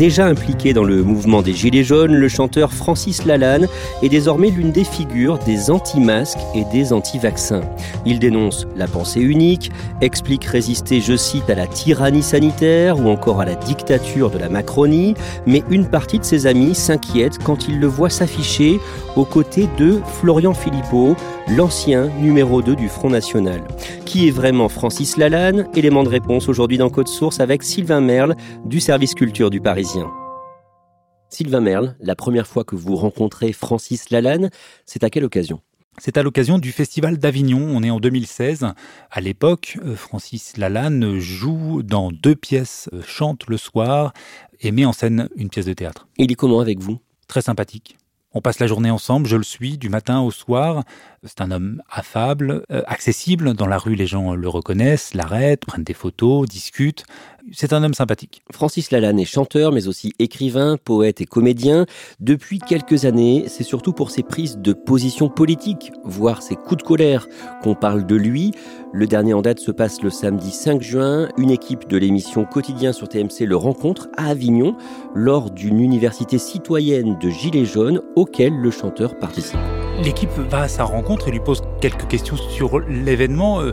[0.00, 3.68] Déjà impliqué dans le mouvement des Gilets jaunes, le chanteur Francis Lalanne
[4.02, 7.60] est désormais l'une des figures des anti-masques et des anti-vaccins.
[8.06, 13.42] Il dénonce la pensée unique, explique résister, je cite, à la tyrannie sanitaire ou encore
[13.42, 17.78] à la dictature de la Macronie, mais une partie de ses amis s'inquiète quand il
[17.78, 18.80] le voit s'afficher
[19.16, 21.14] aux côtés de Florian Philippot,
[21.54, 23.60] l'ancien numéro 2 du Front National.
[24.06, 25.68] Qui est vraiment Francis Lalanne?
[25.76, 28.34] Élément de réponse aujourd'hui dans Code Source avec Sylvain Merle
[28.64, 29.89] du service culture du Parisien.
[31.30, 34.50] Sylvain Merle, la première fois que vous rencontrez Francis Lalanne,
[34.86, 35.60] c'est à quelle occasion?
[35.98, 38.66] C'est à l'occasion du Festival d'Avignon, on est en 2016.
[39.10, 44.12] À l'époque, euh, Francis Lalanne joue dans deux pièces, euh, chante le soir
[44.60, 46.06] et met en scène une pièce de théâtre.
[46.18, 47.00] Il est comment avec vous?
[47.26, 47.96] Très sympathique.
[48.32, 50.84] On passe la journée ensemble, je le suis du matin au soir.
[51.26, 53.52] C'est un homme affable, euh, accessible.
[53.52, 57.04] Dans la rue, les gens le reconnaissent, l'arrêtent, prennent des photos, discutent.
[57.52, 58.42] C'est un homme sympathique.
[58.50, 61.84] Francis Lalanne est chanteur, mais aussi écrivain, poète et comédien.
[62.20, 66.88] Depuis quelques années, c'est surtout pour ses prises de position politique, voire ses coups de
[66.88, 67.26] colère,
[67.62, 68.52] qu'on parle de lui.
[68.94, 71.28] Le dernier en date se passe le samedi 5 juin.
[71.36, 74.74] Une équipe de l'émission Quotidien sur TMC le rencontre à Avignon
[75.14, 79.58] lors d'une université citoyenne de Gilets jaunes auquel le chanteur participe.
[80.02, 83.60] L'équipe va à sa rencontre et lui pose quelques questions sur l'événement.
[83.60, 83.72] Euh,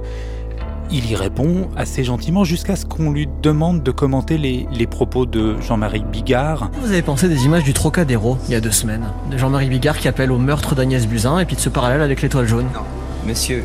[0.90, 5.26] il y répond assez gentiment jusqu'à ce qu'on lui demande de commenter les, les propos
[5.26, 6.72] de Jean-Marie Bigard.
[6.82, 9.98] Vous avez pensé des images du Trocadéro il y a deux semaines De Jean-Marie Bigard
[9.98, 12.82] qui appelle au meurtre d'Agnès Buzyn et puis de ce parallèle avec l'étoile jaune Non,
[13.26, 13.64] monsieur,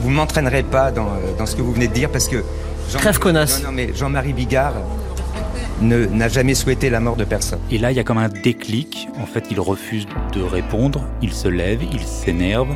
[0.00, 2.42] vous ne m'entraînerez pas dans, euh, dans, ce que vous venez de dire parce que...
[2.90, 4.74] Jean Crève connasse Non, non, mais Jean-Marie Bigard
[5.82, 7.58] n'a jamais souhaité la mort de personne.
[7.70, 9.08] Et là, il y a comme un déclic.
[9.20, 12.68] En fait, il refuse de répondre, il se lève, il s'énerve,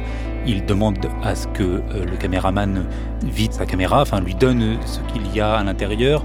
[0.47, 2.85] il demande à ce que euh, le caméraman
[3.25, 6.23] vide sa caméra, enfin lui donne ce qu'il y a à l'intérieur.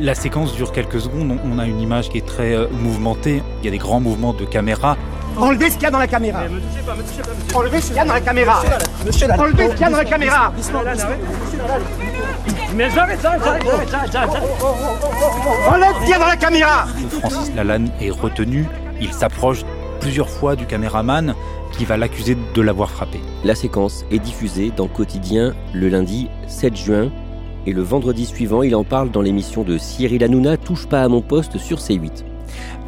[0.00, 3.64] La séquence dure quelques secondes, on a une image qui est très euh, mouvementée, il
[3.64, 4.96] y a des grands mouvements de caméra.
[5.36, 6.44] Enlevez ce qu'il y a dans la caméra.
[6.44, 8.62] Me touchez pas, me touchez pas, Enlevez ce qu'il y a dans la caméra.
[9.04, 10.52] Monsieur Enlevez ce qu'il y a dans la caméra.
[12.76, 13.42] Mais j'arrête, j'arrête,
[13.90, 14.42] j'arrête, j'arrête.
[15.68, 16.86] Enlève dans la caméra.
[17.20, 18.66] Francis Lalanne est retenu,
[19.00, 19.64] il s'approche
[20.00, 21.34] plusieurs fois du caméraman
[21.72, 23.20] qui va l'accuser de l'avoir frappé.
[23.44, 27.10] La séquence est diffusée dans Quotidien le lundi 7 juin
[27.66, 31.08] et le vendredi suivant, il en parle dans l'émission de Cyril Hanouna Touche pas à
[31.08, 32.33] mon poste sur C8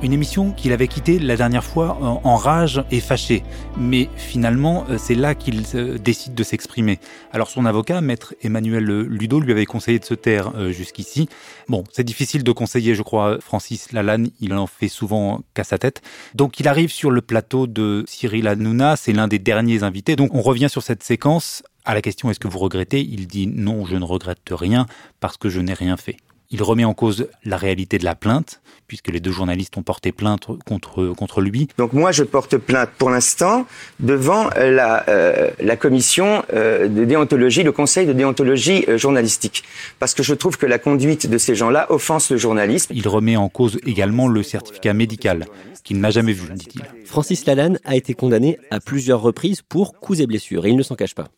[0.02, 3.42] une émission qu'il avait quittée la dernière fois en, rage et fâché.
[3.78, 6.98] Mais finalement, euh, c'est là qu'il euh, décide de s'exprimer.
[7.32, 11.28] Alors son avocat, maître Emmanuel Ludo, lui avait conseillé de se taire euh, jusqu'ici.
[11.68, 15.78] Bon, c'est difficile de conseiller, je crois, Francis Lalanne, il en fait souvent qu'à sa
[15.78, 16.02] tête.
[16.34, 20.16] Donc il arrive sur le plateau de Cyril Hanouna, c'est l'un des derniers invités.
[20.16, 23.00] Donc on revient sur cette séquence à la question est-ce que vous regrettez?
[23.00, 24.86] Il dit non, je ne regrette rien
[25.20, 26.16] parce que je n'ai rien fait.
[26.50, 30.12] Il remet en cause la réalité de la plainte, puisque les deux journalistes ont porté
[30.12, 31.68] plainte contre, contre lui.
[31.78, 33.66] Donc moi, je porte plainte pour l'instant
[34.00, 39.64] devant la, euh, la commission euh, de déontologie, le conseil de déontologie euh, journalistique,
[39.98, 42.92] parce que je trouve que la conduite de ces gens-là offense le journalisme.
[42.94, 45.46] Il remet en cause également le certificat médical,
[45.84, 46.82] qu'il n'a jamais vu, dit-il.
[47.04, 50.82] Francis Lalanne a été condamné à plusieurs reprises pour coups et blessures, et il ne
[50.82, 51.28] s'en cache pas.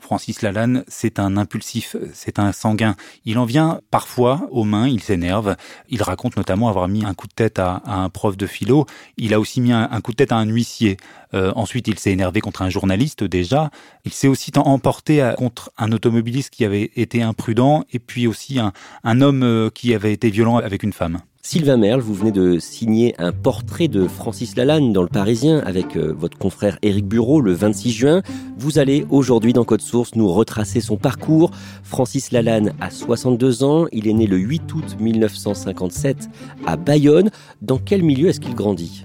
[0.00, 2.96] Francis Lalanne, c'est un impulsif, c'est un sanguin.
[3.24, 5.56] Il en vient parfois aux mains, il s'énerve.
[5.88, 8.86] Il raconte notamment avoir mis un coup de tête à, un prof de philo.
[9.16, 10.96] Il a aussi mis un, coup de tête à un huissier.
[11.34, 13.70] Euh, ensuite, il s'est énervé contre un journaliste déjà.
[14.04, 19.20] Il s'est aussi emporté contre un automobiliste qui avait été imprudent et puis aussi un,
[19.20, 21.20] homme euh, qui avait été violent avec une femme.
[21.44, 25.96] Sylvain Merle, vous venez de signer un portrait de Francis Lalanne dans le Parisien avec
[25.96, 28.22] euh, votre confrère Éric Bureau le 26 juin.
[28.56, 31.50] Vous allez aujourd'hui dans Code Source nous retracer son parcours.
[31.82, 36.28] Francis Lalanne a 62 ans, il est né le 8 août 1957
[36.64, 37.30] à Bayonne.
[37.60, 39.04] Dans quel milieu est-ce qu'il grandit?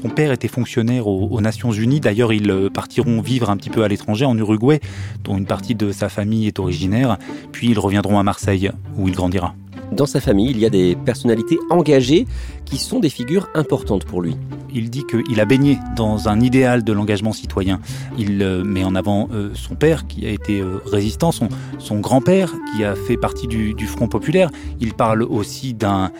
[0.00, 1.98] Son père était fonctionnaire aux, Nations Unies.
[1.98, 4.78] D'ailleurs, ils euh, partiront vivre un petit peu à l'étranger, en Uruguay,
[5.24, 7.18] dont une partie de sa famille est originaire.
[7.50, 9.56] Puis ils reviendront à Marseille, où il grandira.
[9.92, 12.26] Dans sa famille, il y a des personnalités engagées
[12.66, 14.36] qui sont des figures importantes pour lui.
[14.74, 17.80] Il dit qu'il a baigné dans un idéal de l'engagement citoyen.
[18.18, 21.48] Il euh, met en avant euh, son père qui a été euh, résistant, son,
[22.00, 24.50] grand-père qui a fait partie du, Front populaire.
[24.80, 26.10] Il parle aussi d'un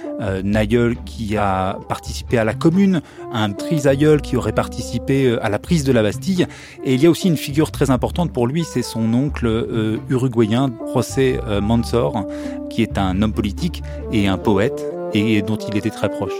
[0.54, 3.02] aïeul qui a participé à la commune,
[3.32, 6.46] un trisaïeul qui aurait participé à la prise de la Bastille.
[6.84, 10.70] Et il y a aussi une figure très importante pour lui, c'est son oncle uruguayen,
[10.94, 12.24] José Manzor,
[12.70, 13.82] qui est un homme politique
[14.12, 16.34] et un poète et dont il était très proche.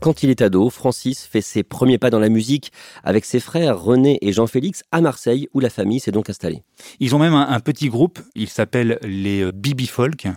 [0.00, 2.70] Quand il est ado, Francis fait ses premiers pas dans la musique
[3.02, 6.62] avec ses frères René et Jean-Félix à Marseille, où la famille s'est donc installée.
[7.00, 10.28] Ils ont même un, petit groupe, il s'appelle les euh, Bibi Folk.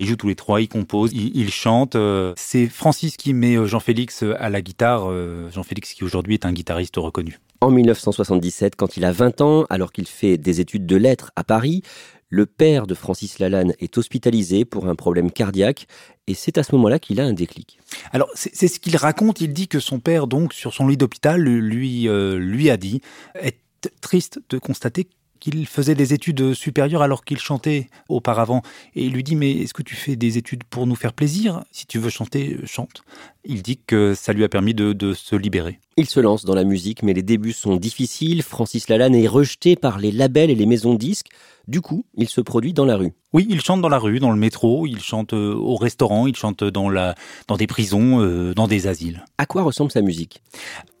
[0.00, 1.96] Ils jouent tous les trois, ils composent, ils, chantent.
[1.96, 2.32] Euh.
[2.36, 5.10] C'est Francis qui met euh, Jean-Félix à la guitare,
[5.50, 7.38] Jean-Félix qui aujourd'hui est un guitariste reconnu.
[7.60, 11.42] En 1977, quand il a 20 ans, alors qu'il fait des études de lettres à
[11.42, 11.82] Paris,
[12.28, 15.86] le père de Francis Lalanne est hospitalisé pour un problème cardiaque
[16.26, 17.80] et c'est à ce moment-là qu'il a un déclic.
[18.12, 21.42] Alors c'est ce qu'il raconte, il dit que son père donc sur son lit d'hôpital
[21.42, 23.00] lui euh, lui a dit
[23.34, 23.58] est
[24.00, 28.62] triste de constater qu'il faisait des études supérieures alors qu'il chantait auparavant.
[28.94, 31.64] Et il lui dit, mais est-ce que tu fais des études pour nous faire plaisir?
[31.70, 33.02] Si tu veux chanter, chante.
[33.44, 35.80] Il dit que ça lui a permis de, de se libérer.
[35.96, 38.42] Il se lance dans la musique, mais les débuts sont difficiles.
[38.42, 41.28] Francis Lalanne est rejeté par les labels et les maisons de disques.
[41.66, 43.12] Du coup, il se produit dans la rue.
[43.34, 46.34] Oui, il chante dans la rue, dans le métro, il chante euh, au restaurant, il
[46.34, 47.14] chante dans, la,
[47.46, 49.24] dans des prisons, euh, dans des asiles.
[49.36, 50.42] À quoi ressemble sa musique?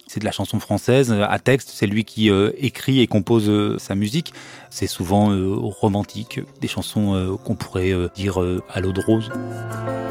[0.08, 3.78] C'est de la chanson française à texte, c'est lui qui euh, écrit et compose euh,
[3.78, 4.32] sa musique.
[4.70, 8.38] C'est souvent euh, romantique, des chansons qu'on pourrait dire
[8.72, 9.30] à l'eau de rose.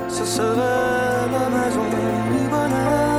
[0.07, 0.45] Ce serait
[1.31, 1.83] la maison
[2.31, 3.09] du bonheur,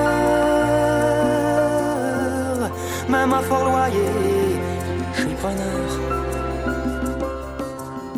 [3.08, 3.98] même à Fort Loyer,
[5.14, 5.64] je suis preneur.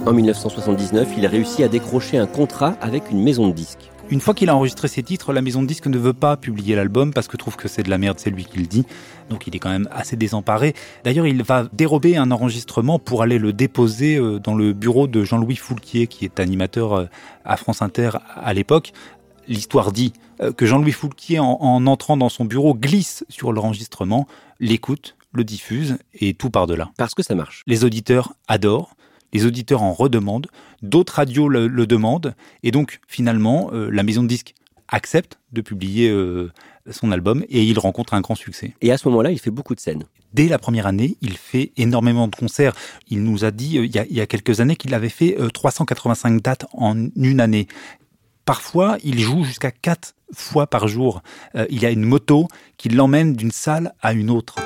[0.06, 3.90] En 1979, il réussit à décrocher un contrat avec une maison de disques.
[4.10, 6.74] Une fois qu'il a enregistré ses titres, la maison de disques ne veut pas publier
[6.74, 8.84] l'album parce que trouve que c'est de la merde, c'est lui qui le dit.
[9.28, 10.74] Donc il est quand même assez désemparé.
[11.04, 15.22] D'ailleurs, il va dérober un enregistrement pour aller le déposer euh, dans le bureau de
[15.22, 17.04] Jean-Louis Foulquier, qui est animateur euh,
[17.44, 18.92] à France Inter à l'époque.
[19.46, 20.12] L'histoire dit
[20.42, 24.26] euh, que Jean-Louis Foulquier, en, en entrant dans son bureau, glisse sur l'enregistrement,
[24.58, 26.90] l'écoute, le diffuse et tout par delà.
[26.96, 27.62] Parce que ça marche.
[27.68, 28.96] Les auditeurs adorent
[29.32, 30.48] les auditeurs en redemandent,
[30.82, 34.54] d'autres radios le, demandent, et donc finalement, euh, la maison de disques
[34.88, 36.50] accepte de publier euh,
[36.90, 38.74] son album et il rencontre un grand succès.
[38.80, 40.04] Et à ce moment-là, il fait beaucoup de scènes.
[40.34, 42.74] Dès la première année, il fait énormément de concerts.
[43.08, 46.66] Il nous a dit euh, il, y a, quelques années qu'il avait fait 385 dates
[46.72, 47.68] en une année.
[48.44, 51.22] Parfois, il joue jusqu'à quatre fois par jour.
[51.68, 52.48] il y a une moto
[52.78, 54.56] qui l'emmène d'une salle à une autre.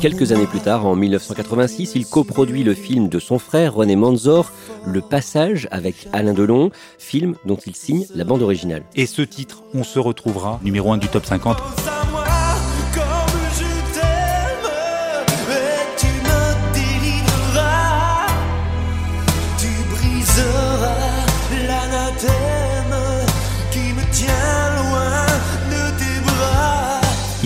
[0.00, 4.52] Quelques années plus tard, en 1986, il coproduit le film de son frère René Manzor,
[4.86, 8.84] Le Passage, avec Alain Delon, film dont il signe la bande originale.
[8.94, 11.58] Et ce titre, on se retrouvera numéro 1 du top 50.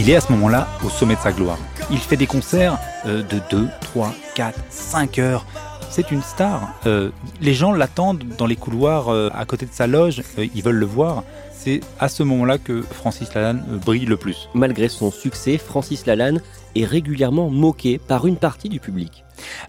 [0.04, 1.58] Il est à ce moment-là au sommet de sa gloire.
[1.88, 2.76] Il fait des concerts
[3.06, 5.46] euh, de 2, 3, 4, 5 heures.
[5.92, 6.72] C'est une star.
[6.86, 7.10] Euh,
[7.42, 10.22] les gens l'attendent dans les couloirs euh, à côté de sa loge.
[10.38, 11.22] ils veulent le voir.
[11.52, 14.48] C'est à ce moment-là que Francis Lalanne brille le plus.
[14.54, 16.40] Malgré son succès, Francis Lalanne
[16.76, 19.22] est régulièrement moqué par une partie du public.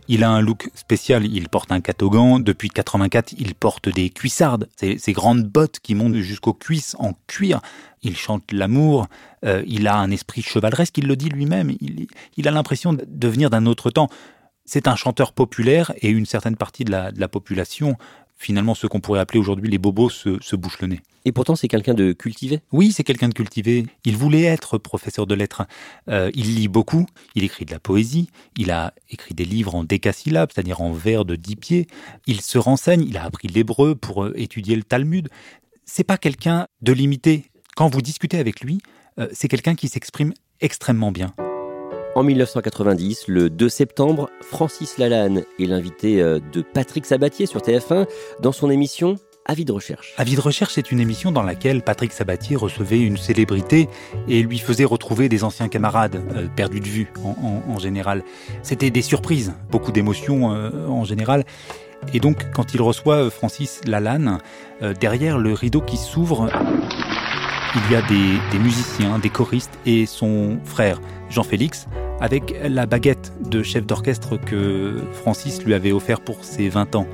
[0.07, 4.69] Il a un look spécial, il porte un catogan, depuis 84 il porte des cuissardes,
[4.77, 7.59] ces, ces grandes bottes qui montent jusqu'aux cuisses en cuir,
[8.01, 9.07] il chante l'amour,
[9.43, 13.49] euh, il a un esprit chevaleresque, il le dit lui-même, il, a l'impression de venir
[13.49, 14.09] d'un autre temps.
[14.65, 17.97] C'est un chanteur populaire et une certaine partie de la, population,
[18.37, 21.01] finalement ce qu'on pourrait appeler aujourd'hui les bobos, se, se bouche le nez.
[21.25, 22.59] Et pourtant, c'est quelqu'un de cultivé?
[22.71, 23.85] Oui, c'est quelqu'un de cultivé.
[24.03, 25.63] Il voulait être professeur de lettres.
[26.09, 27.05] Euh, il lit beaucoup.
[27.35, 28.29] Il écrit de la poésie.
[28.57, 31.87] Il a écrit des livres en décasyllabes, c'est-à-dire en vers de dix pieds.
[32.27, 33.05] Il se renseigne.
[33.07, 35.29] Il a appris l'hébreu pour euh, étudier le Talmud.
[35.85, 37.45] C'est pas quelqu'un de limité.
[37.75, 38.81] Quand vous discutez avec lui,
[39.19, 41.33] euh, c'est quelqu'un qui s'exprime extrêmement bien.
[42.15, 48.07] En 1990, le 2 septembre, Francis Lalanne est l'invité de Patrick Sabatier sur TF1
[48.39, 50.13] dans son émission Avis de recherche.
[50.17, 53.89] Avis de recherche, c'est une émission dans laquelle Patrick Sabatier recevait une célébrité
[54.29, 58.23] et lui faisait retrouver des anciens camarades euh, perdus de vue en, général.
[58.61, 61.43] C'était des surprises, beaucoup d'émotions euh, en général.
[62.13, 64.39] Et donc, quand il reçoit euh, Francis Lalanne,
[64.99, 66.49] derrière le rideau qui s'ouvre,
[67.75, 70.99] il y a des, des musiciens, des choristes et son frère
[71.29, 71.87] Jean-Félix
[72.19, 77.07] avec la baguette de chef d'orchestre que Francis lui avait offert pour ses 20 ans.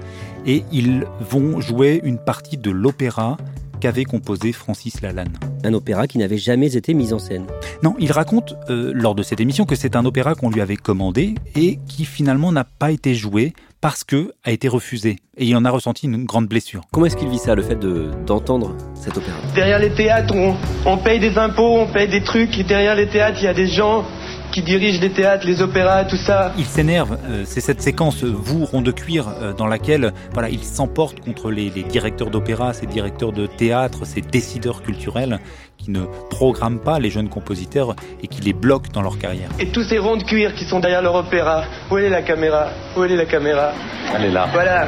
[0.45, 3.37] Et ils vont jouer une partie de l'opéra
[3.79, 5.33] qu'avait composé Francis Lalanne.
[5.63, 7.45] Un opéra qui n'avait jamais été mis en scène.
[7.81, 10.77] Non, il raconte euh, lors de cette émission que c'est un opéra qu'on lui avait
[10.77, 15.55] commandé et qui finalement n'a pas été joué parce que a été refusé et il
[15.55, 16.81] en a ressenti une grande blessure.
[16.91, 20.55] Comment est-ce qu'il vit ça, le fait de, d'entendre cet opéra Derrière les théâtres, on,
[20.85, 23.53] on paye des impôts, on paye des trucs, et derrière les théâtres, il y a
[23.53, 24.05] des gens
[24.51, 26.53] qui dirigent les théâtres, les opéras, tout ça.
[26.57, 30.49] Il s'énerve, euh, c'est cette séquence, euh, vous, rond de cuir, euh, dans laquelle voilà,
[30.49, 35.39] il s'emporte contre les, les directeurs d'opéra, ces directeurs de théâtre, ces décideurs culturels
[35.77, 39.49] qui ne programment pas les jeunes compositeurs et qui les bloquent dans leur carrière.
[39.59, 41.63] Et tous ces ronds de cuir qui sont derrière leur opéra.
[41.89, 42.67] Où est la caméra?
[42.97, 43.71] Où est la caméra?
[44.13, 44.47] Elle est là.
[44.51, 44.87] Voilà,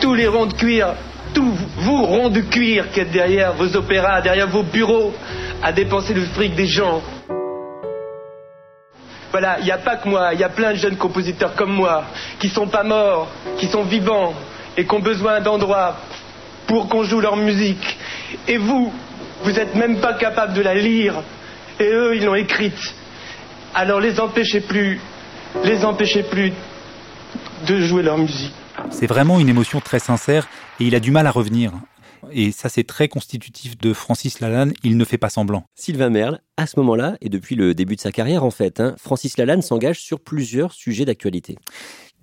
[0.00, 0.94] tous les ronds de cuir,
[1.34, 5.12] tous vous ronds de cuir qui êtes derrière vos opéras, derrière vos bureaux,
[5.62, 7.02] à dépenser le fric des gens.
[9.30, 11.72] Voilà, il n'y a pas que moi, il y a plein de jeunes compositeurs comme
[11.72, 12.04] moi,
[12.38, 14.34] qui sont pas morts, qui sont vivants,
[14.76, 15.96] et qui ont besoin d'endroits
[16.66, 17.98] pour qu'on joue leur musique.
[18.46, 18.92] Et vous,
[19.42, 21.14] vous n'êtes même pas capable de la lire,
[21.78, 22.94] et eux, ils l'ont écrite.
[23.74, 25.00] Alors les empêchez plus,
[25.64, 26.52] les empêchez plus
[27.66, 28.54] de jouer leur musique.
[28.90, 30.48] C'est vraiment une émotion très sincère
[30.80, 31.72] et il a du mal à revenir.
[32.30, 34.72] Et ça, c'est très constitutif de Francis Lalanne.
[34.84, 35.64] Il ne fait pas semblant.
[35.74, 38.94] Sylvain Merle, à ce moment-là, et depuis le début de sa carrière en fait, hein,
[38.98, 41.56] Francis Lalanne s'engage sur plusieurs sujets d'actualité.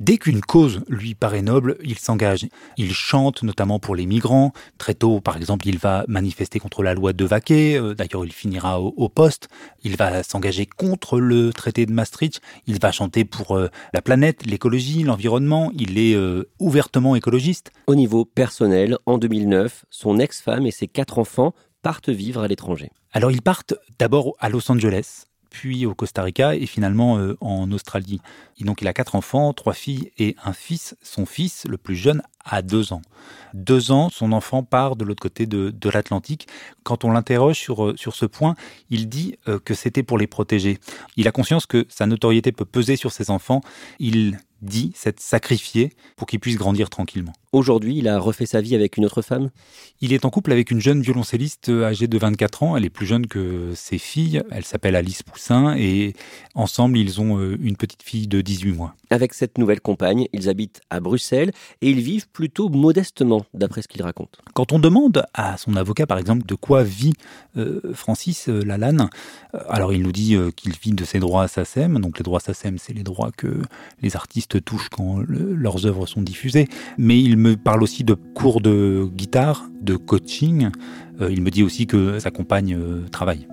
[0.01, 2.47] Dès qu'une cause lui paraît noble, il s'engage.
[2.75, 4.51] Il chante notamment pour les migrants.
[4.77, 7.79] Très tôt, par exemple, il va manifester contre la loi de Vaquet.
[7.79, 9.47] Euh, D'ailleurs, il finira au, au poste.
[9.83, 12.41] Il va s'engager contre le traité de Maastricht.
[12.67, 15.71] Il va chanter pour euh, la planète, l'écologie, l'environnement.
[15.73, 17.71] Il est euh, ouvertement écologiste.
[17.87, 22.89] Au niveau personnel, en 2009, son ex-femme et ses quatre enfants partent vivre à l'étranger.
[23.13, 27.71] Alors, ils partent d'abord à Los Angeles puis au Costa Rica et finalement euh, en
[27.71, 28.19] Australie.
[28.59, 30.97] Donc il a quatre enfants, trois filles et un fils.
[31.01, 33.01] Son fils, le plus jeune, a deux ans.
[33.53, 36.47] Deux ans, son enfant part de l'autre côté de, de l'Atlantique.
[36.83, 38.55] Quand on l'interroge sur, euh, sur ce point,
[38.89, 40.77] il dit euh, que c'était pour les protéger.
[41.17, 43.61] Il a conscience que sa notoriété peut peser sur ses enfants.
[43.99, 47.33] Il dit s'être sacrifié pour qu'ils puissent grandir tranquillement.
[47.51, 49.49] Aujourd'hui, il a refait sa vie avec une autre femme?
[50.01, 52.75] Il est en couple avec une jeune violoncelliste âgée de 24 ans.
[52.75, 54.43] Elle est plus jeune que ses filles.
[54.51, 56.13] Elle s'appelle Alice Poussin et
[56.53, 58.95] ensemble, ils ont euh, une petite fille de 18 mois.
[59.09, 63.87] Avec cette nouvelle compagne, ils habitent à Bruxelles et ils vivent plutôt modestement, d'après ce
[63.87, 64.39] qu'il raconte.
[64.53, 67.13] Quand on demande à son avocat, par exemple, de quoi vit
[67.55, 69.07] euh, Francis euh, Lalanne,
[69.55, 71.97] euh, alors il nous dit qu'il vit de ses droits SACEM.
[72.01, 73.61] Donc les droits SACEM, c'est les droits que
[74.01, 76.67] les artistes touchent quand le- leurs œuvres sont diffusées.
[76.97, 80.71] Mais il me parle aussi de cours de guitare, de coaching.
[81.21, 82.77] Il me dit aussi que sa compagne
[83.11, 83.47] travaille.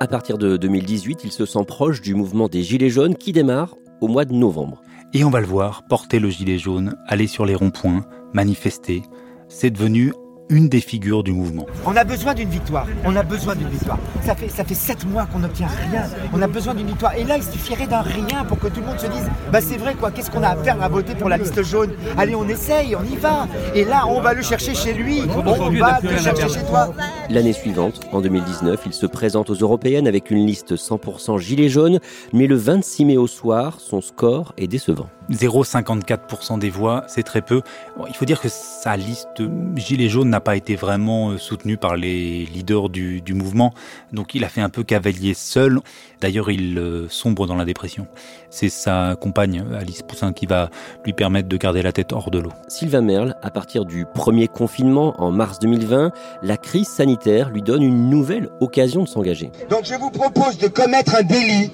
[0.00, 3.76] À partir de 2018, il se sent proche du mouvement des Gilets jaunes qui démarre
[4.00, 4.82] au mois de novembre.
[5.14, 9.02] Et on va le voir porter le gilet jaune, aller sur les ronds-points, manifester.
[9.48, 10.12] C'est devenu
[10.52, 11.66] une des figures du mouvement.
[11.86, 12.86] On a besoin d'une victoire.
[13.04, 13.98] On a besoin d'une victoire.
[14.22, 16.04] Ça fait, ça fait sept mois qu'on n'obtient rien.
[16.32, 17.14] On a besoin d'une victoire.
[17.14, 19.78] Et là, il suffirait d'un rien pour que tout le monde se dise Bah, c'est
[19.78, 20.10] vrai, quoi.
[20.10, 21.92] Qu'est-ce qu'on a à faire à voter pour la liste jaune?
[22.18, 23.48] Allez, on essaye, on y va.
[23.74, 25.22] Et là, on va le chercher chez lui.
[25.34, 26.92] On va le chercher chez toi.
[27.30, 32.00] L'année suivante, en 2019, il se présente aux européennes avec une liste 100% Gilets jaunes,
[32.32, 35.08] mais le 26 mai au soir, son score est décevant.
[35.30, 37.62] 0,54% des voix, c'est très peu.
[37.96, 39.42] Bon, il faut dire que sa liste
[39.76, 43.72] Gilets jaunes n'a pas été vraiment euh, soutenue par les leaders du, du mouvement,
[44.12, 45.78] donc il a fait un peu cavalier seul.
[46.20, 48.08] D'ailleurs, il euh, sombre dans la dépression.
[48.50, 50.70] C'est sa compagne, Alice Poussin, qui va
[51.04, 52.52] lui permettre de garder la tête hors de l'eau.
[52.68, 56.12] Sylvain Merle, à partir du premier confinement en mars 2020,
[56.42, 57.11] la crise sanitaire
[57.52, 59.50] lui donne une nouvelle occasion de s'engager.
[59.70, 61.70] Donc je vous propose de commettre un délit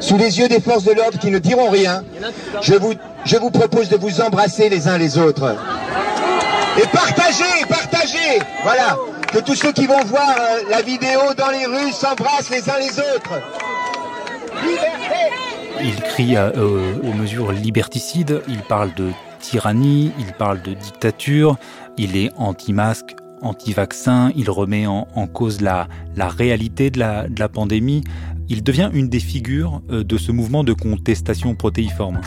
[0.00, 2.04] sous les yeux des forces de l'ordre qui ne diront rien.
[2.62, 5.56] Je vous, je vous propose de vous embrasser les uns les autres.
[6.80, 8.96] Et partagez, partagez Voilà,
[9.32, 12.78] que tous ceux qui vont voir euh, la vidéo dans les rues s'embrassent les uns
[12.78, 13.40] les autres.
[14.64, 20.72] Liberté Il crie à- euh, aux mesures liberticides, il parle de tyrannie, il parle de
[20.74, 21.56] dictature,
[21.96, 27.38] il est anti-masque, anti-vaccin, il remet en, en cause la, la réalité de la, de
[27.38, 28.04] la pandémie.
[28.48, 32.20] Il devient une des figures euh, de ce mouvement de contestation protéiforme.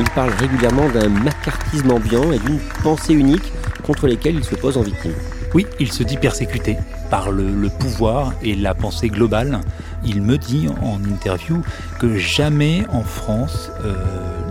[0.00, 4.76] Il parle régulièrement d'un macartisme ambiant et d'une pensée unique contre lesquelles il se pose
[4.76, 5.14] en victime.
[5.54, 6.76] Oui, il se dit persécuté
[7.10, 9.60] par le, le pouvoir et la pensée globale.
[10.04, 11.62] Il me dit en interview
[11.98, 13.94] que jamais en France euh,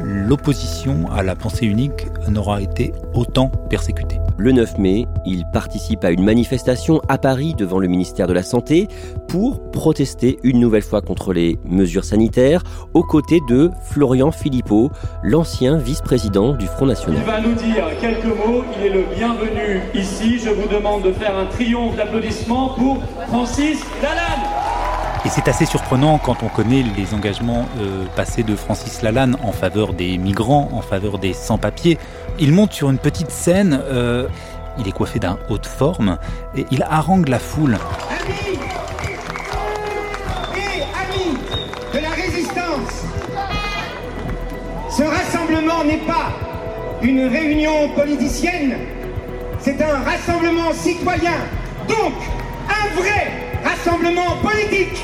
[0.03, 4.19] l'opposition à la pensée unique n'aura été autant persécutée.
[4.39, 8.43] Le 9 mai, il participe à une manifestation à Paris devant le ministère de la
[8.43, 8.87] Santé
[9.27, 12.61] pour protester une nouvelle fois contre les mesures sanitaires
[12.93, 14.91] aux côtés de Florian Philippot,
[15.23, 17.19] l'ancien vice-président du Front National.
[17.19, 20.37] Il va nous dire quelques mots, il est le bienvenu ici.
[20.37, 24.56] Je vous demande de faire un triomphe d'applaudissements pour Francis Lalanne.
[25.25, 29.51] Et c'est assez surprenant quand on connaît les engagements euh, passés de Francis Lalanne en
[29.51, 31.97] faveur des migrants, en faveur des sans-papiers.
[32.39, 34.27] Il monte sur une petite scène, euh,
[34.79, 36.17] il est coiffé d'un haut de forme
[36.55, 37.77] et il harangue la foule.
[38.09, 38.59] Amis
[40.55, 41.37] et amis
[41.93, 43.05] de la résistance,
[44.89, 46.31] ce rassemblement n'est pas
[47.01, 48.77] une réunion politicienne,
[49.59, 51.33] c'est un rassemblement citoyen,
[51.87, 52.13] donc
[52.69, 53.46] un vrai
[53.87, 55.03] rassemblement politique.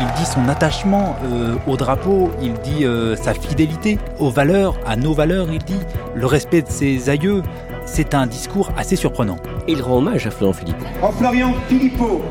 [0.00, 4.96] Il dit son attachement euh, au drapeau, il dit euh, sa fidélité aux valeurs, à
[4.96, 5.80] nos valeurs, il dit
[6.14, 7.42] le respect de ses aïeux.
[7.84, 9.36] C'est un discours assez surprenant.
[9.66, 10.84] Et il rend hommage à Florian Philippot.
[11.02, 12.22] En Florian Philippot,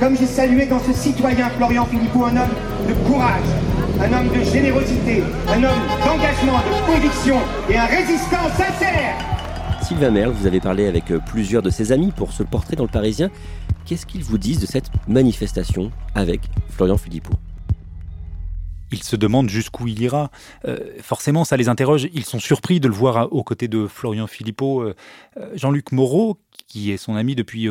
[0.00, 2.54] comme j'ai salué dans ce citoyen Florian Philippot un homme
[2.88, 3.42] de courage,
[4.00, 7.36] un homme de générosité, un homme d'engagement, de conviction
[7.68, 9.37] et un résistant sincère.
[9.88, 12.84] Sylvain Merle, vous avez parlé avec euh, plusieurs de ses amis pour ce portrait dans
[12.84, 13.30] le Parisien.
[13.86, 17.32] Qu'est-ce qu'ils vous disent de cette manifestation avec Florian Philippot?
[18.92, 20.30] Ils se demandent jusqu'où il ira.
[20.66, 22.06] Euh, forcément, ça les interroge.
[22.12, 24.82] Ils sont surpris de le voir aux côtés de Florian Philippot.
[24.82, 24.94] Euh,
[25.54, 27.66] Jean-Luc Moreau, qui est son ami depuis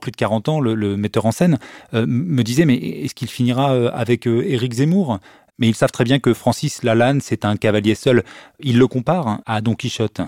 [0.00, 1.58] plus de 40 ans, le, le metteur en scène,
[1.92, 5.20] me disait mais est-ce qu'il finira avec Éric Zemmour?
[5.60, 8.24] Mais ils savent très bien que Francis Lalanne, c'est un cavalier seul.
[8.58, 10.22] Il le compare à Don Quichotte.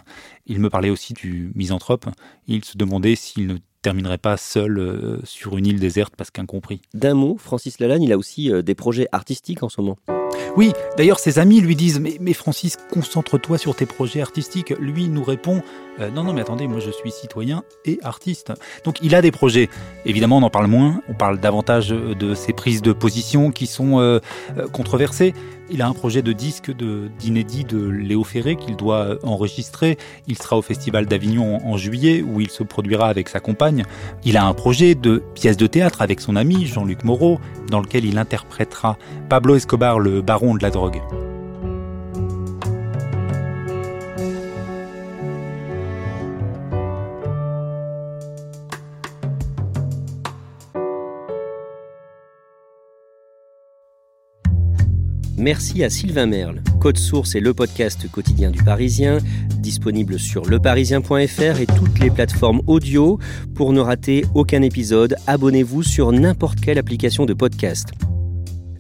[0.47, 2.07] Il me parlait aussi du misanthrope.
[2.47, 6.83] Il se demandait s'il ne terminerait pas seul euh, sur une île déserte parce qu'incompris.
[6.95, 9.99] D'un mot, Francis Lalanne, il a aussi euh, des projets artistiques en ce moment.
[10.57, 14.75] Oui, d'ailleurs ses amis lui disent mais, Francis, concentre-toi sur tes projets artistiques.
[14.79, 15.63] Lui nous répond
[16.01, 18.53] euh, non non mais attendez, moi je suis citoyen et artiste.
[18.85, 19.69] Donc il a des projets.
[20.07, 24.01] Évidemment on en parle moins, on parle davantage de ses prises de position qui sont
[24.01, 24.21] euh,
[24.57, 25.35] euh, controversées.
[25.71, 29.97] Il a un projet de disque d'inédit de, Léo Ferré qu'il doit enregistrer.
[30.27, 33.85] Il sera au Festival d'Avignon en, en juillet où il se produira avec sa compagne.
[34.25, 37.39] Il a un projet de pièce de théâtre avec son ami Jean-Luc Moreau
[37.71, 38.99] dans lequel il interprétera
[39.31, 41.03] Pablo Escobar, le baron de la drogue.
[55.43, 56.63] Merci à Sylvain Merle.
[56.81, 59.19] Code Source est le podcast quotidien du Parisien,
[59.59, 63.19] disponible sur leparisien.fr et toutes les plateformes audio.
[63.57, 67.89] Pour ne rater aucun épisode, abonnez-vous sur n'importe quelle application de podcast.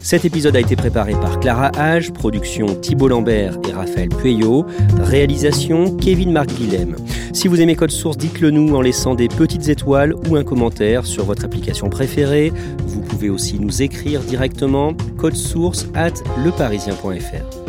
[0.02, 4.66] Cet épisode a été préparé par Clara Hage, production Thibault Lambert et Raphaël Pueyo,
[5.00, 6.96] réalisation Kevin Marc Guilhem.
[7.32, 11.06] Si vous aimez Code Source, dites-le nous en laissant des petites étoiles ou un commentaire
[11.06, 12.52] sur votre application préférée.
[12.84, 17.61] Vous pouvez aussi nous écrire directement code source at leparisien.fr.